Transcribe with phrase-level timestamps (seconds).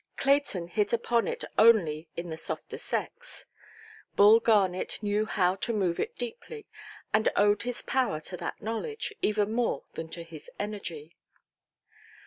[0.17, 3.45] Clayton hit upon it only in the softer sex.
[4.15, 6.65] Bull Garnet knew how to move it deeply,
[7.13, 11.15] and owed his power to that knowledge, even more than to his energy.